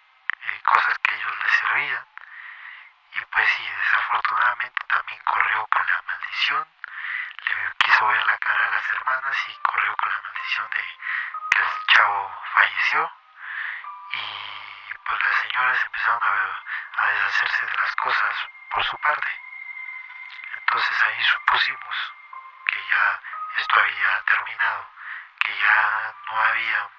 y 0.47 0.59
cosas 0.61 0.99
que 0.99 1.15
ellos 1.17 1.39
les 1.43 1.53
servían. 1.55 2.07
Y 3.15 3.21
pues 3.27 3.53
sí, 3.53 3.69
desafortunadamente 3.69 4.87
también 4.87 5.21
corrió 5.25 5.67
con 5.67 5.87
la 5.87 6.03
maldición, 6.03 6.69
le 7.49 7.73
quiso 7.79 8.07
ver 8.07 8.27
la 8.27 8.39
cara 8.39 8.67
a 8.67 8.71
las 8.71 8.93
hermanas 8.93 9.49
y 9.49 9.55
corrió 9.55 9.97
con 9.97 10.13
la 10.13 10.23
maldición 10.23 10.71
de 10.71 10.85
que 11.51 11.63
el 11.63 11.87
chavo 11.89 12.43
falleció 12.55 13.13
y 14.13 14.95
pues 15.05 15.23
las 15.23 15.37
señoras 15.41 15.81
empezaron 15.85 16.21
a, 16.23 17.07
deshacerse 17.07 17.67
de 17.67 17.77
las 17.77 17.97
cosas 17.97 18.49
por 18.75 18.85
su 18.85 18.99
parte. 18.99 19.41
Entonces 20.57 21.05
ahí 21.05 21.25
supusimos 21.25 21.97
que 22.67 22.85
ya 22.91 23.21
esto 23.57 23.81
había 23.81 24.23
terminado, 24.23 24.91
que 25.39 25.57
ya 25.57 26.15
no 26.27 26.45
había 26.45 26.91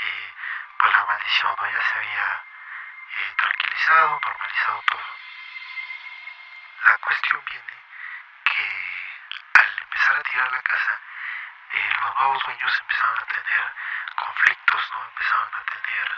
eh, 0.00 0.34
pues 0.78 0.94
maldición, 1.08 1.56
ya 1.72 1.82
se 1.82 1.98
había 1.98 2.44
eh, 3.16 3.34
tranquilizado, 3.36 4.20
normalizado 4.20 4.82
todo. 4.82 5.06
La 6.82 6.98
cuestión 6.98 7.44
viene 7.50 7.82
que 8.44 9.58
al 9.58 9.78
empezar 9.82 10.18
a 10.18 10.22
tirar 10.22 10.52
la 10.52 10.62
casa, 10.62 11.00
eh, 11.72 11.92
los 12.00 12.14
nuevos 12.14 12.42
dueños 12.44 12.80
empezaron 12.80 13.18
a 13.18 13.26
tener 13.26 13.72
conflictos, 14.14 14.90
¿no? 14.92 15.04
Empezaron 15.04 15.50
a 15.52 15.64
tener 15.64 16.16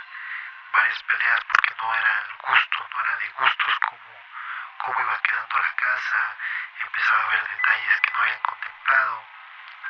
varias 0.73 1.03
peleas 1.03 1.39
porque 1.45 1.75
no 1.81 1.95
era 1.95 2.21
el 2.21 2.37
gusto, 2.37 2.87
no 2.93 3.03
era 3.03 3.17
de 3.17 3.29
gustos 3.29 3.75
cómo, 3.87 4.30
cómo 4.81 4.99
iba 4.99 5.21
quedando 5.21 5.59
la 5.59 5.75
casa, 5.75 6.37
empezaba 6.83 7.21
a 7.21 7.25
haber 7.27 7.47
detalles 7.47 8.01
que 8.01 8.11
no 8.13 8.21
habían 8.21 8.39
contemplado. 8.39 9.25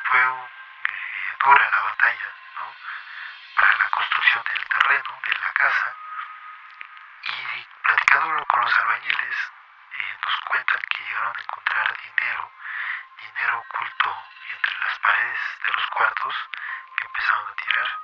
Fue 0.04 0.20
eh, 0.20 1.36
dura 1.44 1.70
la 1.70 1.80
batalla. 1.80 2.34
Para 3.54 3.76
la 3.76 3.88
construcción 3.90 4.44
del 4.44 4.68
terreno, 4.68 5.20
de 5.26 5.34
la 5.38 5.52
casa. 5.52 5.96
Y 7.22 7.66
platicándolo 7.82 8.44
con 8.46 8.64
los 8.64 8.78
albañiles, 8.80 9.52
eh, 9.92 10.18
nos 10.26 10.36
cuentan 10.40 10.80
que 10.90 11.04
llegaron 11.04 11.36
a 11.36 11.40
encontrar 11.40 11.96
dinero, 11.96 12.52
dinero 13.18 13.58
oculto 13.58 14.24
entre 14.52 14.78
las 14.80 14.98
paredes 14.98 15.40
de 15.64 15.72
los 15.72 15.86
cuartos 15.86 16.34
que 16.96 17.06
empezaron 17.06 17.48
a 17.48 17.54
tirar. 17.54 17.98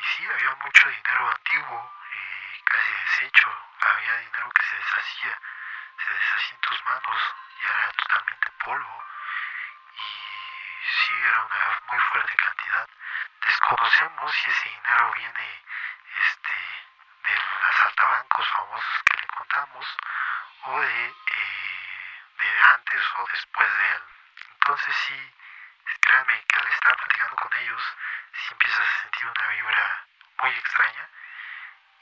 Y 0.00 0.04
sí, 0.04 0.28
había 0.30 0.54
mucho 0.56 0.88
dinero 0.88 1.30
antiguo, 1.30 1.92
casi 2.64 2.92
deshecho, 2.92 3.56
había 3.80 4.16
dinero 4.18 4.50
que 4.50 4.62
se 4.66 4.76
deshacía, 4.76 5.38
se 6.06 6.14
deshacía 6.14 6.58
tus 6.60 6.84
manos, 6.84 7.34
ya 7.62 7.68
era 7.68 7.92
totalmente 7.92 8.50
polvo. 8.64 9.04
Y 9.96 10.84
sí, 10.84 11.14
era 11.14 11.44
una 11.44 11.80
muy 11.90 12.00
fuerte 12.00 12.36
cantidad. 12.36 12.88
Desconocemos 13.46 14.34
si 14.34 14.50
ese 14.50 14.68
dinero 14.68 15.12
viene 15.12 15.62
este, 16.16 16.54
de 17.28 17.34
los 17.36 17.86
altabancos 17.86 18.48
famosos 18.48 19.02
que 19.04 19.20
le 19.20 19.26
contamos 19.28 19.96
o 20.62 20.80
de, 20.80 21.08
eh, 21.08 21.94
de 22.40 22.60
antes 22.60 23.02
o 23.16 23.26
después 23.30 23.78
de 23.78 23.92
él. 23.92 24.02
Entonces 24.52 24.96
sí, 25.06 25.34
créanme 26.00 26.44
que 26.46 26.58
al 26.60 26.68
estar 26.68 26.96
platicando 26.96 27.36
con 27.36 27.58
ellos, 27.58 27.82
sí 28.32 28.52
empiezas 28.52 28.88
a 28.88 29.02
sentir 29.02 29.26
una 29.26 29.48
vibra 29.48 30.06
muy 30.42 30.50
extraña 30.50 31.08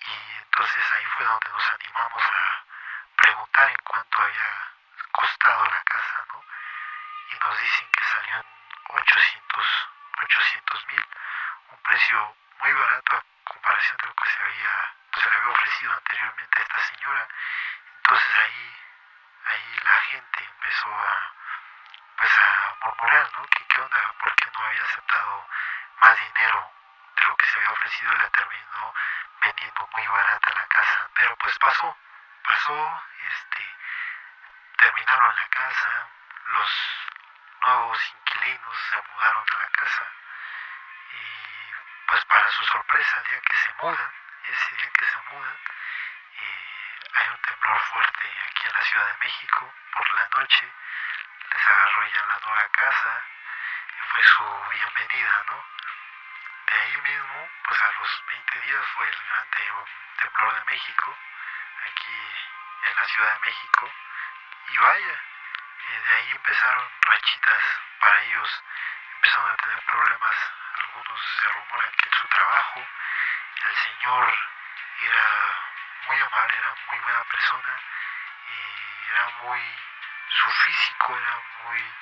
y 0.06 0.36
entonces 0.38 0.92
ahí 0.94 1.04
fue 1.16 1.26
donde 1.26 1.50
nos 1.50 1.70
animamos 1.74 2.22
a 2.22 2.71
preguntar 3.22 3.70
en 3.70 3.76
cuánto 3.84 4.22
había 4.22 4.72
costado 5.12 5.64
la 5.64 5.82
casa, 5.84 6.26
¿no? 6.32 6.44
Y 7.30 7.38
nos 7.38 7.58
dicen 7.60 7.88
que 7.90 8.04
salió 8.04 8.36
en 8.36 8.44
800 10.22 10.86
mil, 10.88 11.06
un 11.68 11.78
precio 11.82 12.36
muy 12.60 12.72
barato 12.72 13.16
a 13.16 13.24
comparación 13.44 13.96
de 14.02 14.08
lo 14.08 14.14
que 14.14 14.30
se 14.30 14.42
había, 14.42 14.94
se 15.14 15.30
le 15.30 15.36
había 15.38 15.50
ofrecido 15.50 15.92
anteriormente 15.92 16.58
a 16.58 16.62
esta 16.62 16.82
señora. 16.82 17.28
Entonces 17.96 18.38
ahí, 18.38 18.76
ahí 19.46 19.80
la 19.84 20.00
gente 20.00 20.44
empezó 20.44 20.94
a, 20.94 21.32
pues 22.16 22.32
a 22.40 22.76
murmurar, 22.84 23.30
¿no? 23.38 23.46
Que 23.46 23.64
qué 23.66 23.80
onda, 23.80 24.14
por 24.18 24.34
qué 24.34 24.50
no 24.50 24.66
había 24.66 24.84
aceptado 24.84 25.48
más 26.02 26.18
dinero 26.18 26.72
de 27.16 27.26
lo 27.26 27.36
que 27.36 27.46
se 27.46 27.58
había 27.58 27.70
ofrecido 27.70 28.12
la 28.14 28.30
terminó 28.30 28.94
vendiendo 29.44 29.88
muy 29.94 30.06
barata 30.06 30.54
la 30.54 30.66
casa. 30.66 31.10
Pero 31.14 31.36
pues 31.36 31.58
pasó, 31.58 31.96
pasó, 32.44 33.02
terminaron 34.92 35.36
la 35.36 35.48
casa, 35.48 36.08
los 36.46 36.70
nuevos 37.64 37.98
inquilinos 38.14 38.78
se 38.92 39.02
mudaron 39.12 39.44
a 39.50 39.58
la 39.58 39.68
casa 39.70 40.12
y 41.12 42.06
pues 42.06 42.24
para 42.26 42.50
su 42.50 42.64
sorpresa 42.66 43.20
el 43.20 43.30
día 43.30 43.40
que 43.40 43.56
se 43.56 43.72
mudan, 43.80 44.12
ese 44.44 44.76
día 44.76 44.90
que 44.90 45.06
se 45.06 45.18
mudan, 45.30 45.56
eh, 46.34 47.00
hay 47.14 47.28
un 47.28 47.38
temblor 47.38 47.80
fuerte 47.80 48.28
aquí 48.50 48.68
en 48.68 48.72
la 48.72 48.82
Ciudad 48.82 49.06
de 49.06 49.24
México 49.24 49.74
por 49.94 50.14
la 50.14 50.28
noche, 50.36 50.72
les 51.54 51.70
agarró 51.70 52.06
ya 52.08 52.26
la 52.26 52.40
nueva 52.46 52.68
casa, 52.68 53.24
fue 54.12 54.22
su 54.24 54.64
bienvenida, 54.72 55.44
¿no? 55.50 55.64
De 56.66 56.80
ahí 56.80 56.96
mismo, 57.00 57.50
pues 57.64 57.82
a 57.82 57.92
los 57.92 58.24
20 58.28 58.60
días 58.60 58.86
fue 58.96 59.08
el 59.08 59.16
gran 59.16 59.46
temblor 60.18 60.54
de 60.54 60.64
México, 60.70 61.18
aquí 61.86 62.32
en 62.84 62.96
la 62.96 63.04
Ciudad 63.06 63.34
de 63.34 63.50
México, 63.50 63.92
y 64.72 64.78
vaya, 64.78 65.22
de 65.88 66.14
ahí 66.14 66.30
empezaron 66.30 66.90
rachitas 67.02 67.62
para 68.00 68.22
ellos, 68.22 68.64
empezaron 69.16 69.50
a 69.50 69.56
tener 69.56 69.82
problemas, 69.84 70.36
algunos 70.78 71.20
se 71.42 71.48
rumora 71.50 71.90
que 71.90 72.08
en 72.08 72.14
su 72.14 72.28
trabajo, 72.28 72.86
el 73.64 73.76
señor 73.76 74.38
era 75.00 75.60
muy 76.08 76.18
amable, 76.18 76.56
era 76.56 76.74
muy 76.90 76.98
buena 77.00 77.24
persona, 77.24 77.80
era 79.12 79.28
muy, 79.42 79.60
su 80.28 80.50
físico 80.50 81.18
era 81.18 81.42
muy 81.64 81.94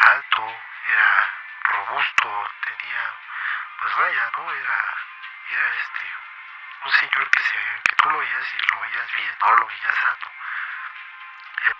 alto, 0.00 0.62
era 0.86 1.34
robusto, 1.62 2.50
tenía, 2.66 3.14
pues 3.80 3.94
vaya, 3.96 4.30
¿no? 4.36 4.52
Era, 4.52 4.94
era 5.48 5.76
este, 5.76 6.12
un 6.84 6.92
señor 6.92 7.30
que, 7.30 7.42
se, 7.44 7.58
que 7.84 7.96
tú 7.96 8.10
lo 8.10 8.18
veías 8.18 8.54
y 8.54 8.72
lo 8.72 8.80
veías 8.80 9.14
bien, 9.14 9.36
no 9.44 9.56
lo 9.56 9.66
veías 9.66 9.94
sano. 9.94 10.33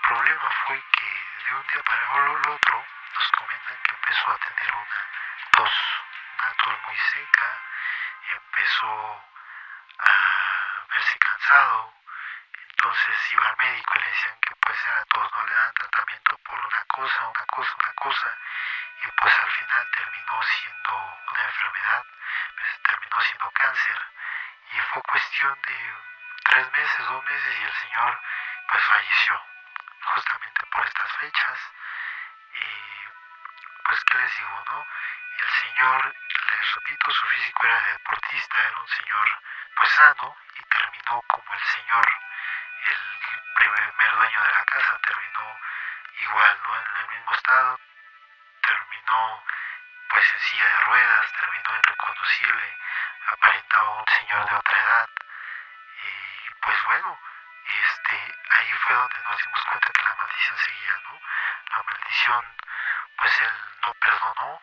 El 0.04 0.16
problema 0.16 0.50
fue 0.66 0.84
que 0.92 1.06
de 1.48 1.54
un 1.54 1.66
día 1.66 1.82
para 1.82 2.26
el 2.26 2.50
otro 2.50 2.86
nos 3.14 3.32
comentan 3.38 3.78
que 3.84 3.94
empezó 3.94 4.32
a 4.32 4.36
tener 4.36 4.74
una 4.74 5.08
tos, 5.52 5.72
una 6.38 6.52
tos 6.62 6.74
muy 6.86 6.98
seca, 6.98 7.62
empezó 8.28 9.24
a 10.00 10.86
verse 10.92 11.18
cansado, 11.18 11.94
entonces 12.68 13.32
iba 13.32 13.48
al 13.48 13.56
médico 13.56 13.92
y 13.94 13.98
le 14.00 14.10
decían 14.10 14.38
que 14.42 14.54
pues 14.56 14.78
era 14.86 15.04
tos, 15.06 15.30
no 15.36 15.46
le 15.46 15.54
dan 15.54 15.72
tratamiento 15.72 16.36
por 16.44 16.58
una 16.58 16.84
cosa, 16.84 17.26
una 17.28 17.46
cosa, 17.46 17.72
una 17.82 17.94
cosa, 17.94 18.38
y 19.04 19.10
pues 19.10 19.34
al 19.40 19.50
final 19.52 19.90
terminó 19.96 20.42
siendo 20.42 21.18
una 21.32 21.44
enfermedad, 21.44 22.04
pues 22.58 22.82
terminó 22.82 23.20
siendo 23.22 23.50
cáncer, 23.52 24.02
y 24.70 24.80
fue 24.80 25.00
cuestión 25.00 25.58
de 25.66 25.94
tres 26.44 26.72
meses, 26.72 27.06
dos 27.06 27.24
meses, 27.24 27.58
y 27.58 27.64
el 27.64 27.72
señor 27.72 28.20
pues 28.68 28.84
falleció, 28.84 29.53
justamente 30.04 30.66
por 30.66 30.86
estas 30.86 31.12
fechas, 31.12 31.58
y 32.54 33.08
pues 33.84 34.04
qué 34.04 34.18
les 34.18 34.36
digo, 34.38 34.64
¿no? 34.70 34.86
El 35.38 35.50
señor, 35.50 36.14
les 36.46 36.74
repito, 36.74 37.10
su 37.10 37.26
físico 37.28 37.66
era 37.66 37.80
de 37.80 37.92
deportista, 37.92 38.62
era 38.62 38.80
un 38.80 38.88
señor 38.88 39.28
pues 39.76 39.92
sano, 39.92 40.36
y 40.54 40.62
terminó 40.64 41.22
como 41.26 41.54
el 41.54 41.62
señor, 41.62 42.06
el 42.86 43.20
primer 43.56 44.12
dueño 44.16 44.42
de 44.42 44.52
la 44.52 44.64
casa, 44.64 44.98
terminó 44.98 45.58
igual, 46.20 46.58
¿no? 46.62 46.76
En 46.76 46.96
el 46.96 47.08
mismo 47.16 47.34
estado, 47.34 47.80
terminó 48.62 49.44
pues 50.08 50.34
en 50.34 50.40
silla 50.40 50.68
de 50.68 50.80
ruedas, 50.84 51.32
terminó 51.40 51.76
irreconocible, 51.76 52.78
aparentaba 53.26 53.90
un 53.90 54.06
señor 54.06 54.48
de 54.48 54.56
otra 54.56 54.82
edad 54.82 55.08
y 56.02 56.54
pues 56.60 56.84
bueno, 56.84 57.18
ahí 58.64 58.78
fue 58.78 58.94
donde 58.94 59.22
nos 59.22 59.38
dimos 59.42 59.64
cuenta 59.64 59.92
que 59.92 60.04
la 60.04 60.14
maldición 60.14 60.58
seguía, 60.58 61.00
¿no? 61.04 61.20
La 61.76 61.82
maldición, 61.82 62.44
pues 63.16 63.42
él 63.42 63.52
no 63.86 63.94
perdonó 63.94 64.62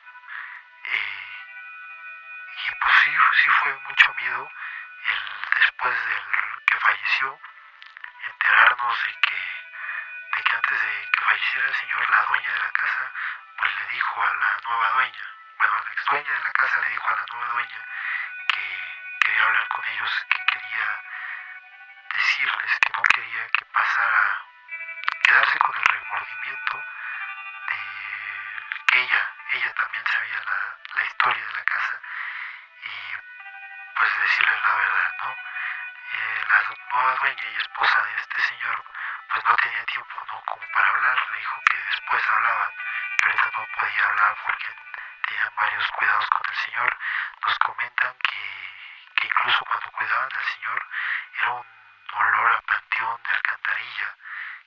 y 2.64 2.72
pues 2.76 2.96
sí, 3.04 3.16
sí 3.44 3.50
fue 3.62 3.74
mucho 3.88 4.14
miedo 4.16 4.50
el, 5.08 5.20
después 5.56 6.06
del 6.06 6.24
que 6.66 6.80
falleció, 6.80 7.40
enterarnos 8.28 9.06
de 9.06 9.14
que, 9.20 9.42
de 10.36 10.44
que 10.44 10.56
antes 10.56 10.82
de 10.82 11.10
que 11.12 11.26
falleciera 11.26 11.68
el 11.68 11.76
señor, 11.76 12.10
la 12.10 12.26
dueña 12.26 12.54
de 12.54 12.60
la 12.60 12.72
casa 12.72 13.12
pues 13.58 13.76
le 13.80 13.88
dijo 13.88 14.24
a 14.24 14.34
la 14.34 14.60
nueva 14.68 14.90
dueña, 14.92 15.36
bueno, 15.58 15.84
la 15.86 15.92
ex 15.92 16.06
dueña 16.06 16.34
de 16.34 16.44
la 16.44 16.52
casa 16.54 16.82
le 16.82 16.90
dijo 16.90 17.08
a 17.08 17.18
la 17.18 17.26
nueva 17.32 17.54
dueña 17.54 17.86
que 18.48 18.80
quería 19.26 19.44
hablar 19.44 19.68
con 19.68 19.86
ellos, 19.86 20.26
que 20.30 20.46
quería 20.46 21.04
decirles 22.42 22.80
que 22.80 22.94
no 22.98 23.04
quería 23.04 23.48
que 23.50 23.66
pasara, 23.66 24.46
quedarse 25.24 25.60
con 25.60 25.76
el 25.78 25.84
remordimiento 25.84 26.84
de 27.70 27.80
que 28.88 29.00
ella, 29.00 29.34
ella 29.52 29.74
también 29.76 30.06
sabía 30.08 30.42
la, 30.44 30.78
la 30.96 31.06
historia 31.06 31.46
de 31.46 31.54
la 31.54 31.64
casa 31.64 32.00
y 32.84 33.16
pues 33.96 34.20
decirles 34.22 34.62
la 34.64 34.76
verdad, 34.76 35.14
¿no? 35.22 35.36
Eh, 36.14 36.46
la 36.50 36.64
nueva 36.94 37.16
dueña 37.22 37.44
y 37.44 37.56
esposa 37.58 38.04
de 38.04 38.16
este 38.16 38.42
señor 38.42 38.84
pues 39.30 39.46
no 39.46 39.56
tenía 39.58 39.86
tiempo, 39.86 40.26
¿no? 40.32 40.42
Como 40.42 40.66
para 40.74 40.90
hablar, 40.90 41.32
le 41.32 41.38
dijo 41.38 41.62
que 41.70 41.78
después 41.78 42.24
hablaban 42.28 42.72
que 43.18 43.30
ahorita 43.30 43.52
no 43.58 43.68
podía 43.80 44.06
hablar 44.08 44.38
porque 44.46 44.76
tenían 45.28 45.54
varios 45.56 45.88
cuidados 45.92 46.28
con 46.30 46.42
el 46.50 46.56
Señor, 46.58 46.98
nos 47.46 47.60
comentan 47.60 48.16
que, 48.24 49.14
que 49.16 49.28
incluso 49.28 49.64
cuando 49.66 49.92
cuidaban 49.92 50.30
al 50.34 50.46
Señor 50.46 50.88
era 51.40 51.52
un 51.52 51.66
olor 52.14 52.52
a 52.52 52.62
panteón 52.62 53.22
de 53.24 53.34
alcantarilla 53.34 54.16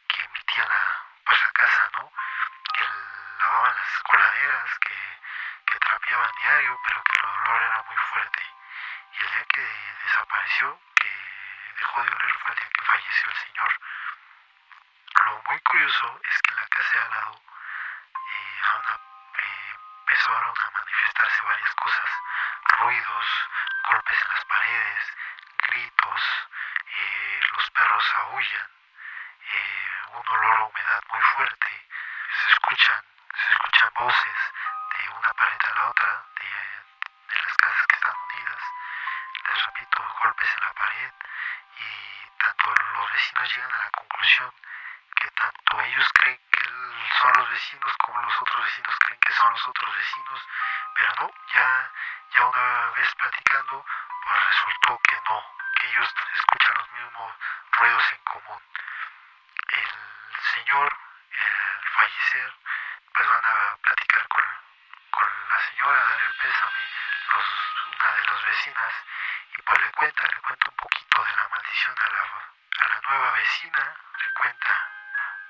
que 0.09 0.23
emitían 0.23 0.71
a, 0.71 1.03
pues, 1.25 1.41
a 1.43 1.53
casa, 1.53 1.91
¿no? 1.99 2.13
Que 2.73 2.85
lavaban 3.41 3.77
las 3.77 4.03
coladeras, 4.03 4.79
que, 4.79 4.97
que 5.67 5.79
trapeaban 5.79 6.31
diario, 6.41 6.64
pero 6.87 7.03
que 7.05 7.19
el 7.19 7.25
olor 7.25 7.63
era 7.63 7.83
muy 7.83 7.97
fuerte. 7.97 8.43
Y 9.13 9.25
el 9.25 9.31
día 9.31 9.45
que 9.45 9.63
desapareció, 10.05 10.81
que 10.97 11.11
dejó 11.79 12.03
de 12.03 12.11
oler 12.11 12.39
fue 12.39 12.55
el 12.55 12.59
día 12.61 12.69
que 12.69 12.85
falleció 12.85 13.31
el 13.31 13.37
Señor. 13.37 13.81
Lo 15.25 15.43
muy 15.43 15.61
curioso 15.61 16.21
es 16.23 16.43
que 16.43 16.51
en 16.55 16.61
la 16.61 16.69
casa 16.69 16.99
de 16.99 17.05
al 17.05 17.11
lado 17.11 17.43
eh, 18.15 19.75
empezaron 20.01 20.55
a 20.59 20.71
manifestarse 20.71 21.47
varias 21.47 21.75
cosas, 21.75 22.11
ruidos, 22.79 23.27
golpes 23.91 24.23
en 24.23 24.29
las 24.29 24.45
paredes, 24.45 25.17
gritos, 25.69 26.23
eh, 26.97 27.41
los 27.57 27.71
perros 27.71 28.15
aullan, 28.19 28.71
eh, 29.51 30.03
un 30.13 30.29
olor 30.29 30.61
a 30.61 30.65
humedad 30.65 31.03
muy 31.13 31.21
fuerte, 31.21 31.74
vecinos 43.25 43.55
llegan 43.55 43.73
a 43.73 43.85
la 43.85 43.91
conclusión 43.91 44.53
que 45.17 45.31
tanto 45.31 45.81
ellos 45.81 46.09
creen 46.13 46.41
que 46.51 46.69
son 47.23 47.33
los 47.39 47.51
vecinos 47.51 47.97
como 48.05 48.21
los 48.21 48.43
otros 48.43 48.65
vecinos 48.65 48.95
creen 48.99 49.21
que 49.21 49.33
son 49.33 49.53
los 49.53 49.69
otros 49.69 49.97
vecinos, 49.97 50.43
pero 50.95 51.13
no, 51.21 51.33
ya, 51.55 51.93
ya 52.37 52.47
una 52.47 52.91
vez 52.91 53.15
platicando, 53.15 53.87
pues 54.27 54.45
resultó 54.45 55.01
que 55.09 55.17
no, 55.31 55.57
que 55.81 55.87
ellos 55.89 56.15
escuchan 56.35 56.75
los 56.77 56.91
mismos 56.91 57.35
ruidos 57.73 58.13
en 58.13 58.19
común. 58.25 58.63
El 59.69 60.37
señor, 60.55 60.93
al 60.93 61.89
fallecer, 61.97 62.55
pues 63.15 63.29
van 63.29 63.45
a 63.45 63.77
platicar 63.83 64.29
con, 64.29 64.45
con 65.13 65.49
la 65.49 65.61
señora, 65.61 66.05
dar 66.05 66.21
el 66.21 66.35
pésame, 66.35 66.89
los, 67.31 67.47
una 67.97 68.13
de 68.13 68.25
las 68.27 68.45
vecinas, 68.45 68.95
y 69.57 69.63
pues 69.63 69.81
le 69.81 69.91
cuenta, 69.93 70.27
le 70.27 70.41
cuenta 70.41 70.71
un 70.71 70.77
poquito 70.77 71.25
de 71.25 71.37
la 71.37 71.49
maldición 71.49 71.97
a 71.99 72.11
la 72.11 72.44
nueva 73.09 73.31
vecina, 73.33 73.97
le 74.25 74.31
cuenta 74.33 74.91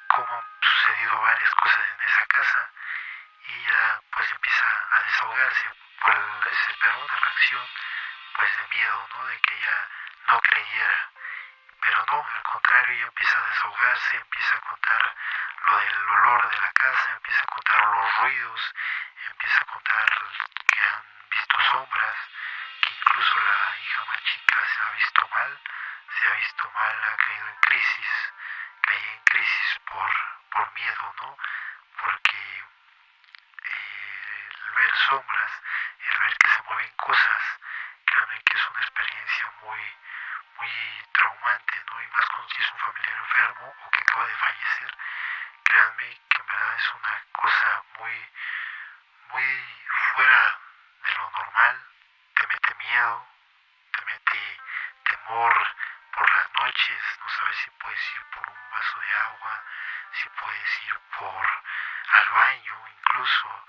cómo 0.08 0.36
han 0.36 0.44
sucedido 0.60 1.20
varias 1.20 1.54
cosas 1.54 1.84
en 1.88 2.08
esa 2.08 2.26
casa 2.26 2.70
y 3.46 3.52
ella 3.52 4.00
pues 4.10 4.30
empieza 4.32 4.86
a 4.90 5.02
desahogarse, 5.02 5.70
pues 6.00 6.16
se 6.64 6.72
esperaba 6.72 7.04
una 7.04 7.16
reacción 7.16 7.68
pues 8.36 8.56
de 8.56 8.76
miedo, 8.76 9.08
¿no? 9.14 9.26
De 9.26 9.38
que 9.40 9.54
ella 9.56 9.88
no 10.28 10.40
creyera, 10.40 11.10
pero 11.80 12.04
no, 12.06 12.26
al 12.26 12.42
contrario, 12.42 12.94
ella 12.94 13.06
empieza 13.06 13.40
a 13.40 13.48
desahogarse, 13.48 14.16
empieza 14.16 14.56
a 14.56 14.60
contar 14.60 15.16
lo 15.66 15.78
del 15.78 16.08
olor 16.10 16.50
de 16.50 16.60
la 16.60 16.72
casa, 16.72 17.12
empieza 17.12 17.42
a 17.42 17.54
contar 17.54 17.86
los 17.86 18.16
ruidos, 18.18 18.74
empieza 19.30 19.62
a 19.62 19.66
contar 19.66 20.06
que 20.66 20.84
han 20.84 21.04
visto 21.30 21.62
sombras, 21.70 22.16
que 22.80 22.94
incluso 22.94 23.40
la 23.40 23.76
hija 23.78 24.04
más 24.06 24.22
chica 24.24 24.66
se 24.66 24.82
ha 24.82 24.90
visto 24.90 25.28
mal, 25.28 25.60
se 26.24 26.30
ha 26.30 26.34
visto 26.36 26.70
mal, 26.70 27.04
ha 27.04 27.16
caído 27.18 27.48
en 27.48 27.56
crisis, 27.56 28.32
caí 28.80 29.08
en 29.08 29.20
crisis 29.24 29.78
por, 29.84 30.10
por 30.52 30.72
miedo, 30.72 31.14
¿no? 31.20 31.36
Porque 32.02 32.64
eh, 33.64 34.48
el 34.64 34.72
ver 34.72 34.96
sombras, 35.06 35.52
el 36.08 36.18
ver 36.20 36.34
que 36.38 36.50
se 36.50 36.62
mueven 36.62 36.90
cosas, 36.96 37.42
créanme 38.06 38.40
que 38.40 38.56
es 38.56 38.70
una 38.70 38.80
experiencia 38.80 39.52
muy, 39.60 39.96
muy 40.56 41.04
traumante, 41.12 41.84
¿no? 41.90 42.02
Y 42.02 42.08
más 42.08 42.26
cuando 42.30 42.48
tienes 42.54 42.72
un 42.72 42.78
familiar 42.78 43.16
enfermo 43.18 43.74
o 43.84 43.90
que 43.90 44.00
acaba 44.00 44.26
de 44.26 44.36
fallecer, 44.36 44.96
créanme 45.64 46.20
que 46.30 46.40
en 46.40 46.46
verdad 46.46 46.76
es 46.78 46.94
una 46.94 47.22
cosa 47.32 47.84
muy, 47.98 48.30
muy 49.28 49.78
fuera 50.14 50.58
de 51.06 51.14
lo 51.16 51.30
normal, 51.32 51.86
te 52.34 52.46
mete 52.46 52.74
miedo, 52.76 53.28
te 53.92 54.04
mete 54.06 54.60
temor 55.04 55.74
noches, 56.74 57.18
no 57.20 57.28
sabes 57.28 57.56
si 57.58 57.70
puedes 57.70 58.00
vaso 58.72 59.00
de 59.00 59.12
agua, 59.14 59.64
si 60.12 60.28
puedes 60.28 60.82
ir 60.82 60.98
por 61.16 61.46
al 62.08 62.30
baño 62.30 62.88
incluso, 62.88 63.66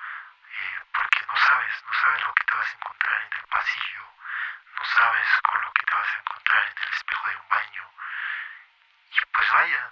eh, 0.49 0.79
porque 0.91 1.25
no 1.27 1.37
sabes, 1.37 1.83
no 1.85 1.93
sabes 1.93 2.25
lo 2.25 2.33
que 2.33 2.43
te 2.45 2.57
vas 2.57 2.67
a 2.67 2.73
encontrar 2.73 3.21
en 3.21 3.37
el 3.37 3.47
pasillo, 3.47 4.03
no 4.79 4.85
sabes 4.85 5.27
con 5.43 5.61
lo 5.61 5.71
que 5.73 5.85
te 5.85 5.95
vas 5.95 6.09
a 6.09 6.19
encontrar 6.19 6.65
en 6.65 6.77
el 6.83 6.93
espejo 6.93 7.29
de 7.29 7.35
un 7.37 7.49
baño. 7.49 7.91
Y 9.11 9.25
pues 9.33 9.51
vaya, 9.53 9.91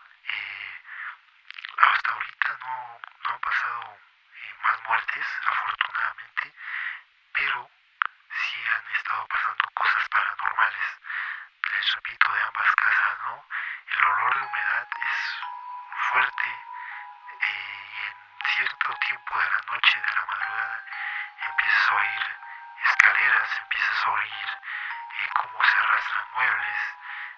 muebles, 26.33 26.77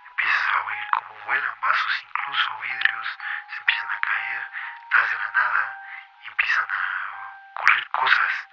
empiezas 0.10 0.48
a 0.54 0.62
oír 0.62 0.88
cómo 0.92 1.20
vuelan 1.26 1.60
vasos, 1.62 2.04
incluso 2.04 2.60
vidrios, 2.60 3.08
se 3.50 3.58
empiezan 3.60 3.92
a 3.92 4.00
caer 4.00 4.52
tras 4.90 5.12
de 5.12 5.18
la 5.18 5.32
nada, 5.32 5.82
empiezan 6.22 6.68
a 6.70 7.52
ocurrir 7.52 7.90
cosas, 7.92 8.48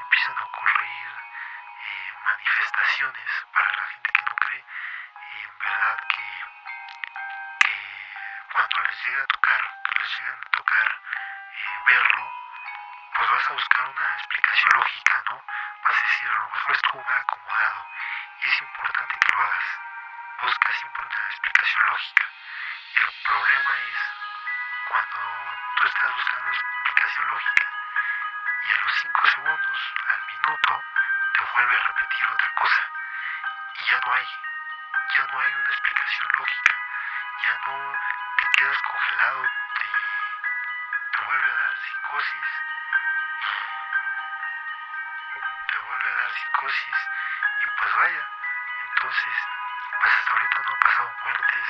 empiezan 0.00 0.38
a 0.38 0.44
ocurrir 0.44 1.08
eh, 1.84 2.12
manifestaciones 2.24 3.30
para 3.52 3.72
la 3.72 3.86
gente 3.86 4.12
que 4.12 4.24
no 4.28 4.36
cree, 4.36 4.64
y 5.32 5.42
en 5.44 5.58
verdad 5.58 5.98
que, 6.08 6.44
que 7.66 7.76
cuando 8.52 8.82
les 8.82 9.06
llega 9.06 9.22
a 9.22 9.26
tocar, 9.26 9.62
les 9.98 10.20
llegan 10.20 10.38
a 10.38 10.56
tocar 10.56 11.00
eh, 11.52 11.78
verlo, 11.88 12.32
pues 13.14 13.30
vas 13.30 13.50
a 13.50 13.52
buscar 13.52 13.88
una 13.88 14.14
explicación 14.14 14.76
lógica, 14.76 15.22
¿no? 15.30 15.44
Vas 15.84 15.98
a 15.98 16.02
decir, 16.02 16.30
a 16.30 16.38
lo 16.38 16.50
mejor 16.50 16.74
estuvo 16.76 17.04
mal 17.04 17.18
acomodado, 17.18 17.86
es 18.48 18.62
importante 18.62 19.18
que 19.20 19.32
lo 19.36 19.42
hagas. 19.42 19.64
Busca 20.40 20.72
siempre 20.72 21.02
una 21.04 21.26
explicación 21.28 21.86
lógica. 21.86 22.26
El 22.96 23.12
problema 23.22 23.74
es 23.82 23.98
cuando 24.88 25.56
tú 25.76 25.86
estás 25.86 26.14
buscando 26.14 26.50
explicación 26.50 27.28
lógica 27.28 27.66
y 28.62 28.72
a 28.72 28.80
los 28.84 28.94
5 28.94 29.28
segundos, 29.28 29.94
al 30.08 30.26
minuto, 30.26 30.84
te 31.38 31.44
vuelve 31.44 31.76
a 31.76 31.82
repetir 31.82 32.26
otra 32.26 32.50
cosa. 32.54 32.82
Y 33.74 33.84
ya 33.84 34.00
no 34.00 34.12
hay, 34.12 34.28
ya 35.16 35.26
no 35.26 35.40
hay 35.40 35.54
una 35.54 35.70
explicación 35.70 36.28
lógica. 36.38 36.74
Ya 37.46 37.58
no 37.66 37.98
te 38.40 38.48
quedas 38.56 38.82
congelado, 38.82 39.46
te, 39.78 39.88
te 41.12 41.24
vuelve 41.24 41.52
a 41.52 41.54
dar 41.54 41.76
psicosis 41.76 42.48
y 45.36 45.72
te 45.72 45.78
vuelve 45.78 46.10
a 46.10 46.14
dar 46.14 46.32
psicosis 46.32 47.08
y 47.60 47.66
pues 47.80 47.94
vaya. 47.94 48.37
Entonces, 49.08 49.34
pues 50.02 50.14
hasta 50.14 50.32
ahorita 50.32 50.62
no 50.68 50.74
han 50.74 50.80
pasado 50.80 51.16
muertes, 51.24 51.68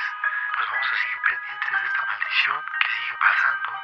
pues 0.57 0.69
vamos 0.71 0.91
a 0.91 0.95
seguir 0.97 1.21
pendientes 1.21 1.81
de 1.81 1.87
esta 1.87 2.05
maldición 2.05 2.65
que 2.81 2.91
sigue 2.91 3.17
pasando 3.17 3.83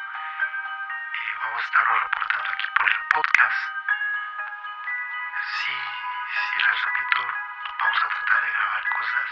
y 1.13 1.33
vamos 1.39 1.61
a 1.61 1.65
estarlo 1.65 1.99
reportando 1.99 2.51
aquí 2.51 2.65
por 2.77 2.91
el 2.91 3.03
podcast. 3.15 3.63
Sí, 5.39 5.79
sí 6.27 6.63
les 6.67 6.81
repito, 6.83 7.33
vamos 7.79 8.03
a 8.03 8.09
tratar 8.09 8.41
de 8.43 8.51
grabar 8.51 8.89
cosas 8.89 9.29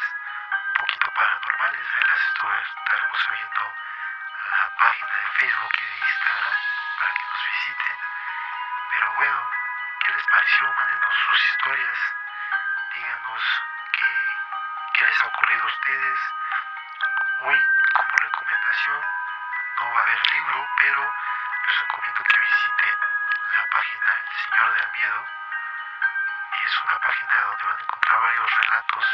un 0.67 0.73
poquito 0.79 1.11
paranormales, 1.11 1.87
ahí 1.93 2.05
las 2.07 2.21
estaremos 2.23 3.19
subiendo 3.19 3.75
a 4.39 4.57
la 4.57 4.69
página 4.77 5.15
de 5.17 5.27
Facebook 5.31 5.73
y 5.79 5.85
de 5.85 5.97
Instagram 5.97 6.57
para 6.97 7.13
que 7.13 7.25
nos 7.25 7.45
visiten. 7.45 7.97
Pero 8.89 9.13
bueno, 9.15 9.51
¿qué 9.99 10.13
les 10.13 10.27
pareció? 10.27 10.73
Mándenos 10.73 11.15
sus 11.27 11.45
historias, 11.51 11.99
díganos 12.93 13.72
qué, 14.03 14.99
qué 14.99 15.05
les 15.05 15.23
ha 15.23 15.27
ocurrido 15.27 15.63
a 15.63 15.67
ustedes. 15.67 16.19
Hoy, 17.41 17.67
como 17.93 18.17
recomendación, 18.17 19.01
no 19.79 19.93
va 19.93 19.99
a 19.99 20.03
haber 20.03 20.31
libro, 20.31 20.67
pero 20.79 21.13
les 21.67 21.79
recomiendo 21.79 22.23
que 22.23 22.41
visiten 22.41 22.97
la 23.55 23.65
página 23.67 24.05
El 24.19 24.37
Señor 24.37 24.73
del 24.73 24.91
Miedo. 24.91 25.27
Es 26.63 26.79
una 26.85 26.99
página 26.99 27.41
donde 27.41 27.63
van 27.65 27.77
a 27.77 27.81
encontrar 27.83 28.21
varios 28.21 28.55
relatos 28.57 29.05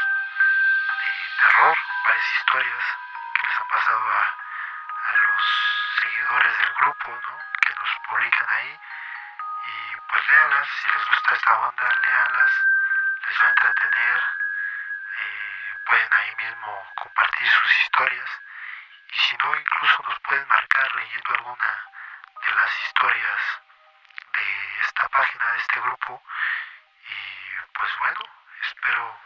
de 1.02 1.12
terror, 1.42 1.78
varias 2.06 2.32
historias 2.34 2.84
que 3.34 3.46
les 3.46 3.60
han 3.60 3.68
pasado 3.68 4.12
a, 4.12 4.22
a 4.22 5.16
los 5.16 5.44
seguidores 6.02 6.58
del 6.58 6.74
grupo, 6.74 7.10
¿no? 7.10 7.38
Que 7.60 7.74
nos 7.74 7.90
publican 8.08 8.50
ahí. 8.50 8.80
Y 9.66 9.96
pues 9.96 10.30
léanlas, 10.30 10.68
si 10.68 10.90
les 10.90 11.06
gusta 11.06 11.34
esta 11.34 11.58
onda, 11.58 11.96
léanlas, 11.96 12.52
les 13.26 13.42
va 13.42 13.46
a 13.46 13.50
entretener. 13.50 14.39
Pueden 15.90 16.08
ahí 16.12 16.36
mismo 16.36 16.86
compartir 16.94 17.50
sus 17.50 17.82
historias. 17.82 18.30
Y 19.12 19.18
si 19.18 19.36
no, 19.38 19.56
incluso 19.56 20.04
nos 20.06 20.20
pueden 20.20 20.46
marcar 20.46 20.94
leyendo 20.94 21.34
alguna 21.34 21.84
de 22.46 22.54
las 22.54 22.80
historias 22.84 23.40
de 24.36 24.80
esta 24.82 25.08
página, 25.08 25.52
de 25.52 25.58
este 25.58 25.80
grupo. 25.80 26.22
Y 27.02 27.72
pues 27.74 27.90
bueno, 27.98 28.20
espero, 28.62 29.20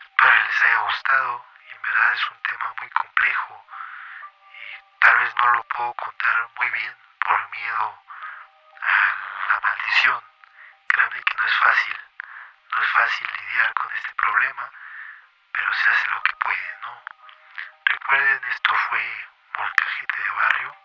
espero 0.00 0.44
les 0.44 0.64
haya 0.64 0.78
gustado. 0.78 1.46
En 1.68 1.82
verdad 1.82 2.14
es 2.14 2.30
un 2.30 2.42
tema 2.42 2.74
muy 2.80 2.88
complejo 2.88 3.66
y 4.48 4.98
tal 5.00 5.18
vez 5.18 5.34
no 5.42 5.50
lo 5.50 5.62
puedo 5.64 5.92
contar 5.92 6.48
muy 6.58 6.70
bien 6.70 6.96
por 7.20 7.50
miedo 7.50 8.02
a 8.80 9.52
la 9.52 9.60
maldición. 9.60 10.24
Créanme 10.88 11.22
que 11.22 11.36
no 11.36 11.46
es 11.46 11.56
fácil, 11.56 11.98
no 12.74 12.82
es 12.82 12.88
fácil 12.92 13.28
lidiar 13.36 13.74
con 13.74 13.94
este 13.94 14.14
problema, 14.14 14.72
pero 15.56 15.72
se 15.72 15.90
hace 15.90 16.10
lo 16.10 16.22
que 16.22 16.36
puede, 16.36 16.78
¿no? 16.82 17.02
Recuerden, 17.86 18.40
esto 18.50 18.74
fue 18.90 19.26
Molcajete 19.56 20.22
de 20.22 20.30
Barrio. 20.30 20.76